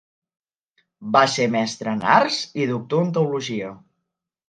Va 1.17 1.21
ser 1.35 1.47
mestre 1.57 1.95
en 1.99 2.03
arts 2.17 2.43
i 2.65 2.69
doctor 2.75 3.07
en 3.09 3.17
teologia. 3.21 3.75